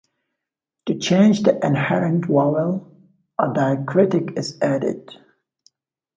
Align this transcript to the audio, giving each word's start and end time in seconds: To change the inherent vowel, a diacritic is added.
To 0.87 0.97
change 0.97 1.43
the 1.43 1.63
inherent 1.63 2.25
vowel, 2.25 2.91
a 3.37 3.49
diacritic 3.49 4.35
is 4.35 4.57
added. 4.59 5.15